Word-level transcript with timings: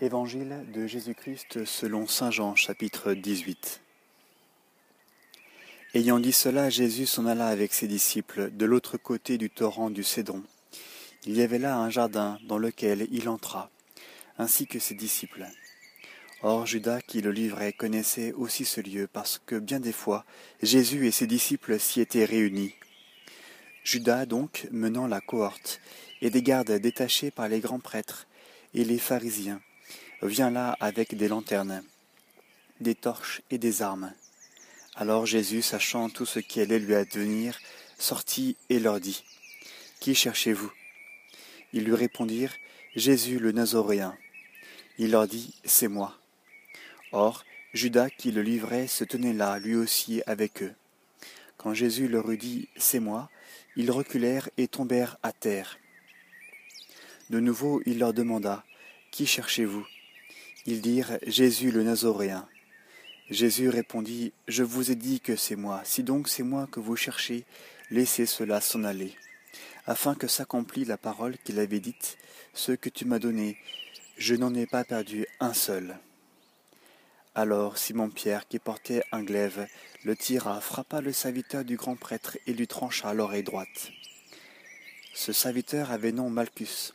Évangile 0.00 0.66
de 0.74 0.88
Jésus-Christ 0.88 1.64
selon 1.64 2.08
Saint 2.08 2.32
Jean 2.32 2.56
chapitre 2.56 3.14
18 3.14 3.80
Ayant 5.94 6.18
dit 6.18 6.32
cela, 6.32 6.68
Jésus 6.68 7.06
s'en 7.06 7.26
alla 7.26 7.46
avec 7.46 7.72
ses 7.72 7.86
disciples 7.86 8.50
de 8.50 8.64
l'autre 8.66 8.96
côté 8.96 9.38
du 9.38 9.50
torrent 9.50 9.90
du 9.90 10.02
Cédron. 10.02 10.42
Il 11.26 11.36
y 11.36 11.42
avait 11.42 11.60
là 11.60 11.76
un 11.76 11.90
jardin 11.90 12.40
dans 12.48 12.58
lequel 12.58 13.06
il 13.12 13.28
entra, 13.28 13.70
ainsi 14.36 14.66
que 14.66 14.80
ses 14.80 14.96
disciples. 14.96 15.46
Or 16.42 16.66
Judas 16.66 17.00
qui 17.00 17.20
le 17.20 17.30
livrait 17.30 17.72
connaissait 17.72 18.32
aussi 18.32 18.64
ce 18.64 18.80
lieu 18.80 19.06
parce 19.06 19.40
que 19.46 19.60
bien 19.60 19.78
des 19.78 19.92
fois 19.92 20.24
Jésus 20.60 21.06
et 21.06 21.12
ses 21.12 21.28
disciples 21.28 21.78
s'y 21.78 22.00
étaient 22.00 22.24
réunis. 22.24 22.74
Judas 23.84 24.26
donc, 24.26 24.66
menant 24.72 25.06
la 25.06 25.20
cohorte, 25.20 25.80
et 26.20 26.30
des 26.30 26.42
gardes 26.42 26.72
détachés 26.72 27.30
par 27.30 27.46
les 27.48 27.60
grands 27.60 27.78
prêtres 27.78 28.26
et 28.74 28.84
les 28.84 28.98
pharisiens, 28.98 29.60
vient 30.22 30.50
là 30.50 30.76
avec 30.80 31.14
des 31.14 31.28
lanternes, 31.28 31.82
des 32.80 32.94
torches 32.94 33.42
et 33.50 33.58
des 33.58 33.82
armes. 33.82 34.12
Alors 34.96 35.26
Jésus, 35.26 35.62
sachant 35.62 36.08
tout 36.08 36.26
ce 36.26 36.38
qui 36.38 36.60
allait 36.60 36.78
lui 36.78 36.94
advenir, 36.94 37.58
sortit 37.98 38.56
et 38.68 38.78
leur 38.78 39.00
dit, 39.00 39.24
Qui 40.00 40.14
cherchez-vous? 40.14 40.72
Ils 41.72 41.84
lui 41.84 41.94
répondirent, 41.94 42.54
Jésus 42.94 43.38
le 43.38 43.52
Nazoréen. 43.52 44.16
Il 44.98 45.10
leur 45.10 45.26
dit, 45.26 45.54
C'est 45.64 45.88
moi. 45.88 46.16
Or, 47.10 47.44
Judas 47.72 48.10
qui 48.10 48.30
le 48.30 48.42
livrait 48.42 48.86
se 48.86 49.02
tenait 49.02 49.32
là, 49.32 49.58
lui 49.58 49.74
aussi, 49.74 50.22
avec 50.26 50.62
eux. 50.62 50.74
Quand 51.56 51.74
Jésus 51.74 52.06
leur 52.06 52.30
eut 52.30 52.38
dit, 52.38 52.68
C'est 52.76 53.00
moi, 53.00 53.30
ils 53.76 53.90
reculèrent 53.90 54.48
et 54.56 54.68
tombèrent 54.68 55.16
à 55.22 55.32
terre. 55.32 55.78
De 57.30 57.40
nouveau 57.40 57.82
il 57.86 57.98
leur 57.98 58.12
demanda, 58.12 58.64
Qui 59.10 59.26
cherchez-vous? 59.26 59.86
Ils 60.66 60.80
dirent, 60.80 61.18
Jésus 61.26 61.70
le 61.70 61.82
Nazoréen. 61.82 62.48
Jésus 63.28 63.68
répondit, 63.68 64.32
Je 64.48 64.62
vous 64.62 64.90
ai 64.90 64.94
dit 64.94 65.20
que 65.20 65.36
c'est 65.36 65.56
moi. 65.56 65.82
Si 65.84 66.02
donc 66.02 66.28
c'est 66.28 66.42
moi 66.42 66.66
que 66.70 66.80
vous 66.80 66.96
cherchez, 66.96 67.44
laissez 67.90 68.24
cela 68.24 68.62
s'en 68.62 68.82
aller, 68.84 69.14
afin 69.86 70.14
que 70.14 70.26
s'accomplît 70.26 70.86
la 70.86 70.96
parole 70.96 71.36
qu'il 71.44 71.58
avait 71.58 71.80
dite, 71.80 72.16
Ce 72.54 72.72
que 72.72 72.88
tu 72.88 73.04
m'as 73.04 73.18
donné, 73.18 73.58
je 74.16 74.34
n'en 74.34 74.54
ai 74.54 74.66
pas 74.66 74.84
perdu 74.84 75.26
un 75.38 75.52
seul. 75.52 75.98
Alors 77.34 77.76
Simon-Pierre, 77.76 78.48
qui 78.48 78.58
portait 78.58 79.02
un 79.12 79.22
glaive, 79.22 79.66
le 80.04 80.16
tira, 80.16 80.60
frappa 80.62 81.02
le 81.02 81.12
serviteur 81.12 81.64
du 81.64 81.76
grand 81.76 81.96
prêtre 81.96 82.38
et 82.46 82.54
lui 82.54 82.68
trancha 82.68 83.12
l'oreille 83.12 83.42
droite. 83.42 83.90
Ce 85.12 85.32
serviteur 85.32 85.90
avait 85.90 86.12
nom 86.12 86.30
Malchus. 86.30 86.92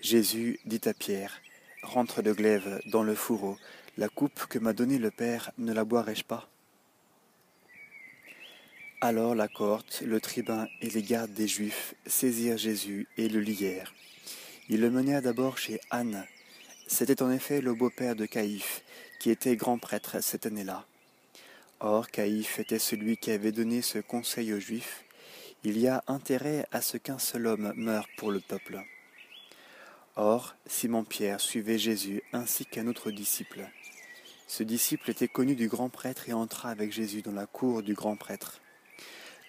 Jésus 0.00 0.60
dit 0.64 0.80
à 0.84 0.92
Pierre, 0.92 1.40
Rentre 1.82 2.22
le 2.22 2.34
glaive 2.34 2.80
dans 2.86 3.02
le 3.02 3.14
fourreau, 3.14 3.56
la 3.96 4.08
coupe 4.08 4.46
que 4.46 4.58
m'a 4.58 4.72
donnée 4.72 4.98
le 4.98 5.10
Père, 5.10 5.52
ne 5.58 5.72
la 5.72 5.84
boirai-je 5.84 6.24
pas? 6.24 6.48
Alors 9.00 9.36
la 9.36 9.46
cohorte, 9.46 10.02
le 10.04 10.20
tribun 10.20 10.66
et 10.80 10.90
les 10.90 11.02
gardes 11.02 11.32
des 11.32 11.46
Juifs 11.46 11.94
saisirent 12.04 12.58
Jésus 12.58 13.06
et 13.16 13.28
le 13.28 13.40
lièrent. 13.40 13.94
Ils 14.68 14.80
le 14.80 14.90
menèrent 14.90 15.22
d'abord 15.22 15.56
chez 15.56 15.80
Anne. 15.90 16.26
C'était 16.88 17.22
en 17.22 17.30
effet 17.30 17.60
le 17.60 17.74
beau-père 17.74 18.16
de 18.16 18.26
Caïphe, 18.26 18.82
qui 19.20 19.30
était 19.30 19.56
grand 19.56 19.78
prêtre 19.78 20.20
cette 20.20 20.46
année-là. 20.46 20.84
Or, 21.78 22.10
Caïphe 22.10 22.58
était 22.58 22.80
celui 22.80 23.16
qui 23.16 23.30
avait 23.30 23.52
donné 23.52 23.82
ce 23.82 23.98
conseil 23.98 24.52
aux 24.52 24.58
Juifs. 24.58 25.04
Il 25.62 25.78
y 25.78 25.86
a 25.86 26.02
intérêt 26.08 26.66
à 26.72 26.82
ce 26.82 26.96
qu'un 26.96 27.18
seul 27.18 27.46
homme 27.46 27.72
meure 27.76 28.08
pour 28.16 28.32
le 28.32 28.40
peuple. 28.40 28.82
Or, 30.20 30.56
Simon-Pierre 30.66 31.40
suivait 31.40 31.78
Jésus 31.78 32.24
ainsi 32.32 32.66
qu'un 32.66 32.88
autre 32.88 33.12
disciple. 33.12 33.70
Ce 34.48 34.64
disciple 34.64 35.12
était 35.12 35.28
connu 35.28 35.54
du 35.54 35.68
grand 35.68 35.90
prêtre 35.90 36.28
et 36.28 36.32
entra 36.32 36.70
avec 36.70 36.90
Jésus 36.90 37.22
dans 37.22 37.30
la 37.30 37.46
cour 37.46 37.84
du 37.84 37.94
grand 37.94 38.16
prêtre, 38.16 38.60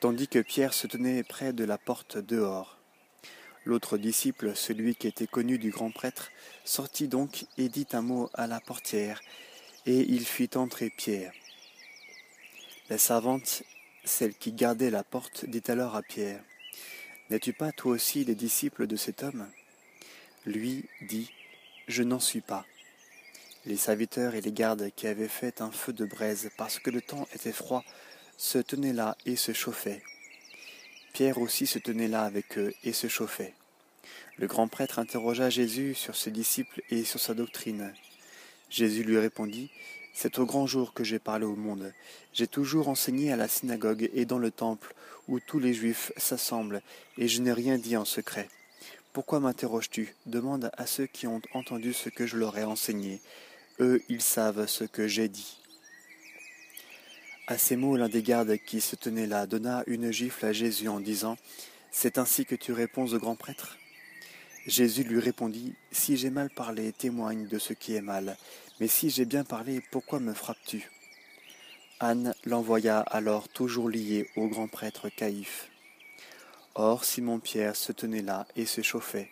tandis 0.00 0.28
que 0.28 0.40
Pierre 0.40 0.74
se 0.74 0.86
tenait 0.86 1.22
près 1.22 1.54
de 1.54 1.64
la 1.64 1.78
porte 1.78 2.18
dehors. 2.18 2.76
L'autre 3.64 3.96
disciple, 3.96 4.54
celui 4.54 4.94
qui 4.94 5.06
était 5.06 5.26
connu 5.26 5.56
du 5.56 5.70
grand 5.70 5.90
prêtre, 5.90 6.28
sortit 6.66 7.08
donc 7.08 7.46
et 7.56 7.70
dit 7.70 7.86
un 7.92 8.02
mot 8.02 8.28
à 8.34 8.46
la 8.46 8.60
portière, 8.60 9.22
et 9.86 10.00
il 10.00 10.26
fit 10.26 10.50
entrer 10.54 10.90
Pierre. 10.90 11.32
La 12.90 12.98
servante, 12.98 13.62
celle 14.04 14.34
qui 14.34 14.52
gardait 14.52 14.90
la 14.90 15.02
porte, 15.02 15.46
dit 15.46 15.62
alors 15.68 15.96
à 15.96 16.02
Pierre, 16.02 16.44
N'es-tu 17.30 17.54
pas 17.54 17.72
toi 17.72 17.92
aussi 17.92 18.26
des 18.26 18.34
disciples 18.34 18.86
de 18.86 18.96
cet 18.96 19.22
homme? 19.22 19.46
Lui 20.46 20.84
dit, 21.02 21.30
Je 21.88 22.02
n'en 22.02 22.20
suis 22.20 22.40
pas. 22.40 22.64
Les 23.66 23.76
serviteurs 23.76 24.34
et 24.34 24.40
les 24.40 24.52
gardes 24.52 24.90
qui 24.96 25.06
avaient 25.06 25.28
fait 25.28 25.60
un 25.60 25.70
feu 25.70 25.92
de 25.92 26.04
braise 26.04 26.50
parce 26.56 26.78
que 26.78 26.90
le 26.90 27.02
temps 27.02 27.28
était 27.34 27.52
froid 27.52 27.84
se 28.36 28.58
tenaient 28.58 28.92
là 28.92 29.16
et 29.26 29.36
se 29.36 29.52
chauffaient. 29.52 30.02
Pierre 31.12 31.38
aussi 31.38 31.66
se 31.66 31.78
tenait 31.78 32.08
là 32.08 32.22
avec 32.22 32.56
eux 32.56 32.72
et 32.84 32.92
se 32.92 33.08
chauffait. 33.08 33.52
Le 34.36 34.46
grand 34.46 34.68
prêtre 34.68 35.00
interrogea 35.00 35.50
Jésus 35.50 35.94
sur 35.94 36.14
ses 36.14 36.30
disciples 36.30 36.80
et 36.90 37.02
sur 37.02 37.18
sa 37.18 37.34
doctrine. 37.34 37.92
Jésus 38.70 39.02
lui 39.02 39.18
répondit, 39.18 39.70
C'est 40.14 40.38
au 40.38 40.46
grand 40.46 40.66
jour 40.66 40.94
que 40.94 41.02
j'ai 41.02 41.18
parlé 41.18 41.44
au 41.44 41.56
monde. 41.56 41.92
J'ai 42.32 42.46
toujours 42.46 42.88
enseigné 42.88 43.32
à 43.32 43.36
la 43.36 43.48
synagogue 43.48 44.08
et 44.14 44.24
dans 44.24 44.38
le 44.38 44.52
temple 44.52 44.94
où 45.26 45.40
tous 45.40 45.58
les 45.58 45.74
Juifs 45.74 46.12
s'assemblent, 46.16 46.82
et 47.18 47.28
je 47.28 47.42
n'ai 47.42 47.52
rien 47.52 47.78
dit 47.78 47.96
en 47.96 48.04
secret. 48.04 48.48
Pourquoi 49.18 49.40
m'interroges-tu? 49.40 50.14
Demande 50.26 50.70
à 50.76 50.86
ceux 50.86 51.06
qui 51.06 51.26
ont 51.26 51.42
entendu 51.52 51.92
ce 51.92 52.08
que 52.08 52.24
je 52.24 52.36
leur 52.36 52.56
ai 52.56 52.62
enseigné. 52.62 53.20
Eux, 53.80 54.00
ils 54.08 54.22
savent 54.22 54.68
ce 54.68 54.84
que 54.84 55.08
j'ai 55.08 55.28
dit. 55.28 55.58
À 57.48 57.58
ces 57.58 57.74
mots, 57.74 57.96
l'un 57.96 58.08
des 58.08 58.22
gardes 58.22 58.56
qui 58.58 58.80
se 58.80 58.94
tenait 58.94 59.26
là 59.26 59.48
donna 59.48 59.82
une 59.88 60.12
gifle 60.12 60.46
à 60.46 60.52
Jésus 60.52 60.86
en 60.86 61.00
disant 61.00 61.36
C'est 61.90 62.16
ainsi 62.16 62.46
que 62.46 62.54
tu 62.54 62.72
réponds 62.72 63.12
au 63.12 63.18
grand 63.18 63.34
prêtre 63.34 63.76
Jésus 64.68 65.02
lui 65.02 65.18
répondit, 65.18 65.74
Si 65.90 66.16
j'ai 66.16 66.30
mal 66.30 66.48
parlé, 66.48 66.92
témoigne 66.92 67.48
de 67.48 67.58
ce 67.58 67.72
qui 67.72 67.96
est 67.96 68.00
mal, 68.00 68.36
mais 68.78 68.86
si 68.86 69.10
j'ai 69.10 69.24
bien 69.24 69.42
parlé, 69.42 69.82
pourquoi 69.90 70.20
me 70.20 70.32
frappes-tu 70.32 70.88
Anne 71.98 72.36
l'envoya 72.44 73.00
alors 73.00 73.48
toujours 73.48 73.88
lié 73.88 74.30
au 74.36 74.46
grand 74.46 74.68
prêtre 74.68 75.08
Caïphe. 75.08 75.70
Or 76.80 77.04
Simon-Pierre 77.04 77.74
se 77.74 77.90
tenait 77.90 78.22
là 78.22 78.46
et 78.54 78.64
se 78.64 78.82
chauffait. 78.82 79.28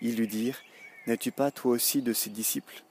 Ils 0.00 0.16
lui 0.16 0.26
dirent, 0.26 0.58
N'es-tu 1.06 1.30
pas 1.30 1.52
toi 1.52 1.70
aussi 1.70 2.02
de 2.02 2.12
ses 2.12 2.28
disciples? 2.28 2.82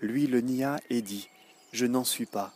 Lui 0.00 0.26
le 0.26 0.40
nia 0.40 0.80
et 0.88 1.02
dit, 1.02 1.28
Je 1.70 1.84
n'en 1.84 2.04
suis 2.04 2.24
pas. 2.24 2.54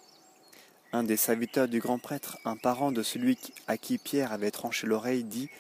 Un 0.93 1.03
des 1.03 1.19
serviteurs 1.19 1.69
du 1.69 1.78
grand 1.78 1.99
prêtre, 1.99 2.38
un 2.47 2.56
parent 2.56 2.91
de 2.91 3.03
celui 3.03 3.37
à 3.66 3.76
qui 3.76 3.99
Pierre 3.99 4.32
avait 4.32 4.50
tranché 4.50 4.87
l'oreille, 4.87 5.25
dit, 5.25 5.50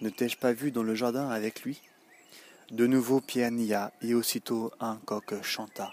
Ne 0.00 0.08
t'ai-je 0.08 0.38
pas 0.38 0.54
vu 0.54 0.70
dans 0.70 0.82
le 0.82 0.94
jardin 0.94 1.28
avec 1.28 1.62
lui? 1.62 1.82
De 2.70 2.86
nouveau 2.86 3.20
Pierre 3.20 3.50
nia, 3.50 3.92
et 4.00 4.14
aussitôt 4.14 4.72
un 4.80 4.96
coq 5.04 5.34
chanta. 5.42 5.92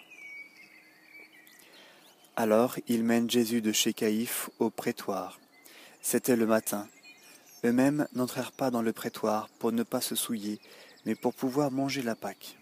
Alors 2.38 2.78
ils 2.88 3.04
mènent 3.04 3.30
Jésus 3.30 3.62
de 3.62 3.74
chez 3.74 3.92
Caïphe 3.92 4.50
au 4.60 4.70
prétoire. 4.70 5.42
C'était 6.02 6.38
le 6.38 6.46
matin. 6.46 6.88
Eux-mêmes 7.66 8.08
n'entrèrent 8.14 8.52
pas 8.52 8.70
dans 8.70 8.82
le 8.82 8.94
prétoire 8.94 9.50
pour 9.60 9.72
ne 9.72 9.84
pas 9.84 10.02
se 10.02 10.16
souiller, 10.16 10.60
mais 11.06 11.16
pour 11.16 11.34
pouvoir 11.34 11.72
manger 11.72 12.04
la 12.04 12.16
Pâque. 12.16 12.58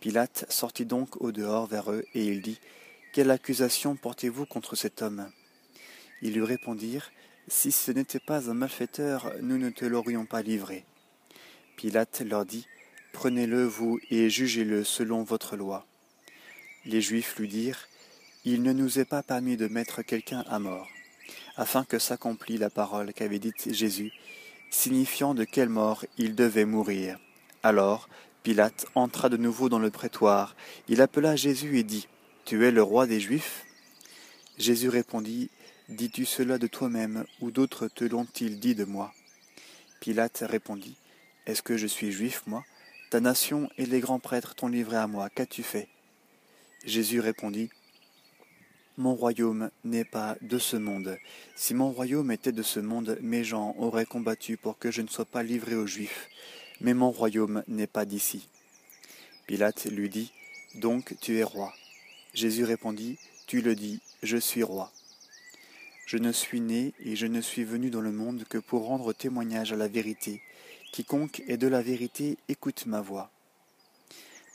Pilate 0.00 0.44
sortit 0.50 0.84
donc 0.84 1.20
au 1.22 1.32
dehors 1.32 1.66
vers 1.66 1.90
eux, 1.90 2.04
et 2.14 2.26
il 2.26 2.42
dit, 2.42 2.58
Quelle 3.12 3.30
accusation 3.30 3.96
portez-vous 3.96 4.46
contre 4.46 4.76
cet 4.76 5.02
homme? 5.02 5.30
Ils 6.22 6.34
lui 6.34 6.44
répondirent, 6.44 7.10
Si 7.48 7.72
ce 7.72 7.92
n'était 7.92 8.20
pas 8.20 8.50
un 8.50 8.54
malfaiteur, 8.54 9.32
nous 9.40 9.58
ne 9.58 9.70
te 9.70 9.84
l'aurions 9.84 10.26
pas 10.26 10.42
livré. 10.42 10.84
Pilate 11.76 12.20
leur 12.20 12.44
dit, 12.44 12.66
Prenez-le, 13.12 13.64
vous, 13.64 13.98
et 14.10 14.28
jugez-le 14.30 14.84
selon 14.84 15.22
votre 15.22 15.56
loi. 15.56 15.86
Les 16.84 17.00
Juifs 17.00 17.36
lui 17.38 17.48
dirent, 17.48 17.88
Il 18.44 18.62
ne 18.62 18.72
nous 18.72 18.98
est 18.98 19.04
pas 19.04 19.22
permis 19.22 19.56
de 19.56 19.66
mettre 19.66 20.02
quelqu'un 20.02 20.44
à 20.48 20.58
mort, 20.58 20.88
afin 21.60 21.84
que 21.84 21.98
s'accomplît 21.98 22.56
la 22.56 22.70
parole 22.70 23.12
qu'avait 23.12 23.38
dite 23.38 23.74
Jésus, 23.74 24.12
signifiant 24.70 25.34
de 25.34 25.44
quelle 25.44 25.68
mort 25.68 26.06
il 26.16 26.34
devait 26.34 26.64
mourir. 26.64 27.18
Alors 27.62 28.08
Pilate 28.42 28.86
entra 28.94 29.28
de 29.28 29.36
nouveau 29.36 29.68
dans 29.68 29.78
le 29.78 29.90
prétoire, 29.90 30.56
il 30.88 31.02
appela 31.02 31.36
Jésus 31.36 31.78
et 31.78 31.82
dit, 31.82 32.08
Tu 32.46 32.64
es 32.64 32.70
le 32.70 32.82
roi 32.82 33.06
des 33.06 33.20
Juifs? 33.20 33.66
Jésus 34.56 34.88
répondit, 34.88 35.50
Dis-tu 35.90 36.24
cela 36.24 36.56
de 36.56 36.66
toi-même, 36.66 37.26
ou 37.42 37.50
d'autres 37.50 37.88
te 37.88 38.04
l'ont-ils 38.04 38.58
dit 38.58 38.74
de 38.74 38.86
moi? 38.86 39.12
Pilate 40.00 40.42
répondit, 40.48 40.96
Est-ce 41.44 41.62
que 41.62 41.76
je 41.76 41.86
suis 41.86 42.10
juif, 42.10 42.42
moi? 42.46 42.64
Ta 43.10 43.20
nation 43.20 43.68
et 43.76 43.84
les 43.84 44.00
grands 44.00 44.18
prêtres 44.18 44.54
t'ont 44.54 44.68
livré 44.68 44.96
à 44.96 45.06
moi. 45.06 45.28
Qu'as-tu 45.28 45.62
fait? 45.62 45.88
Jésus 46.86 47.20
répondit, 47.20 47.68
Mon 49.00 49.14
royaume 49.14 49.70
n'est 49.82 50.04
pas 50.04 50.36
de 50.42 50.58
ce 50.58 50.76
monde. 50.76 51.16
Si 51.56 51.72
mon 51.72 51.90
royaume 51.90 52.30
était 52.32 52.52
de 52.52 52.62
ce 52.62 52.80
monde, 52.80 53.16
mes 53.22 53.44
gens 53.44 53.74
auraient 53.78 54.04
combattu 54.04 54.58
pour 54.58 54.78
que 54.78 54.90
je 54.90 55.00
ne 55.00 55.08
sois 55.08 55.24
pas 55.24 55.42
livré 55.42 55.74
aux 55.74 55.86
Juifs. 55.86 56.28
Mais 56.82 56.92
mon 56.92 57.10
royaume 57.10 57.64
n'est 57.66 57.86
pas 57.86 58.04
d'ici. 58.04 58.46
Pilate 59.46 59.86
lui 59.86 60.10
dit, 60.10 60.30
donc 60.74 61.16
tu 61.22 61.38
es 61.38 61.42
roi. 61.42 61.72
Jésus 62.34 62.64
répondit, 62.64 63.18
Tu 63.46 63.62
le 63.62 63.74
dis, 63.74 64.00
je 64.22 64.36
suis 64.36 64.62
roi. 64.62 64.92
Je 66.04 66.18
ne 66.18 66.30
suis 66.30 66.60
né 66.60 66.92
et 67.00 67.16
je 67.16 67.26
ne 67.26 67.40
suis 67.40 67.64
venu 67.64 67.88
dans 67.88 68.02
le 68.02 68.12
monde 68.12 68.44
que 68.50 68.58
pour 68.58 68.84
rendre 68.84 69.14
témoignage 69.14 69.72
à 69.72 69.76
la 69.76 69.88
vérité. 69.88 70.42
Quiconque 70.92 71.42
est 71.48 71.56
de 71.56 71.68
la 71.68 71.80
vérité 71.80 72.36
écoute 72.50 72.84
ma 72.84 73.00
voix. 73.00 73.30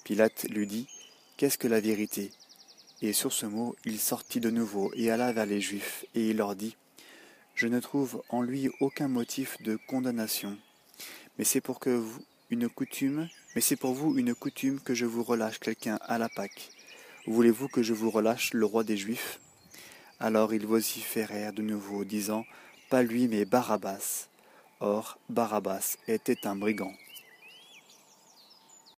Pilate 0.03 0.43
lui 0.51 0.67
dit, 0.67 0.87
Qu'est-ce 1.35 1.57
que 1.57 1.67
la 1.67 1.79
vérité? 1.79 2.29
Et 3.01 3.11
sur 3.11 3.33
ce 3.33 3.45
mot, 3.45 3.75
il 3.83 3.99
sortit 3.99 4.39
de 4.39 4.49
nouveau 4.49 4.91
et 4.95 5.11
alla 5.11 5.33
vers 5.33 5.45
les 5.45 5.59
Juifs, 5.59 6.05
et 6.15 6.29
il 6.29 6.37
leur 6.37 6.55
dit, 6.55 6.77
Je 7.53 7.67
ne 7.67 7.79
trouve 7.79 8.23
en 8.29 8.41
lui 8.41 8.69
aucun 8.79 9.09
motif 9.09 9.61
de 9.61 9.77
condamnation, 9.87 10.57
mais 11.37 11.43
c'est 11.43 11.61
pour 11.61 11.79
que 11.79 11.89
vous, 11.89 12.23
une 12.49 12.69
coutume, 12.69 13.27
mais 13.53 13.61
c'est 13.61 13.75
pour 13.75 13.93
vous 13.93 14.17
une 14.17 14.33
coutume 14.33 14.79
que 14.79 14.93
je 14.93 15.05
vous 15.05 15.23
relâche 15.23 15.59
quelqu'un 15.59 15.99
à 16.01 16.17
la 16.17 16.29
Pâque. 16.29 16.69
Voulez-vous 17.27 17.67
que 17.67 17.83
je 17.83 17.93
vous 17.93 18.09
relâche 18.09 18.53
le 18.53 18.65
roi 18.65 18.83
des 18.83 18.97
Juifs? 18.97 19.39
Alors 20.19 20.53
ils 20.53 20.65
vociférèrent 20.65 21.53
de 21.53 21.61
nouveau, 21.61 22.05
disant, 22.05 22.45
Pas 22.89 23.03
lui, 23.03 23.27
mais 23.27 23.43
Barabbas. 23.43 24.29
Or, 24.79 25.19
Barabbas 25.29 25.97
était 26.07 26.47
un 26.47 26.55
brigand. 26.55 26.93